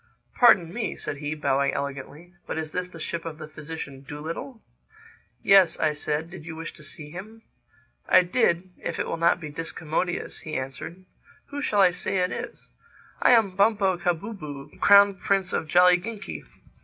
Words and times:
"Pardon 0.33 0.73
me," 0.73 0.95
said 0.95 1.17
he, 1.17 1.35
bowing 1.35 1.73
elegantly, 1.73 2.33
"but 2.47 2.57
is 2.57 2.71
this 2.71 2.87
the 2.87 2.99
ship 2.99 3.23
of 3.23 3.37
the 3.37 3.47
physician 3.47 4.01
Dolittle?" 4.03 4.59
"Yes," 5.43 5.77
I 5.79 5.93
said, 5.93 6.31
"did 6.31 6.43
you 6.43 6.55
wish 6.55 6.73
to 6.73 6.83
see 6.83 7.11
him?" 7.11 7.43
"I 8.09 8.23
did—if 8.23 8.97
it 8.97 9.05
will 9.07 9.15
not 9.17 9.39
be 9.39 9.51
discommodious," 9.51 10.39
he 10.39 10.57
answered. 10.57 11.05
"Who 11.49 11.61
shall 11.61 11.81
I 11.81 11.91
say 11.91 12.17
it 12.17 12.31
is?" 12.31 12.71
"I 13.21 13.33
am 13.33 13.55
Bumpo 13.55 13.95
Kahbooboo, 13.99 14.79
Crown 14.79 15.19
Prince 15.19 15.53
of 15.53 15.67
Jolliginki." 15.67 16.45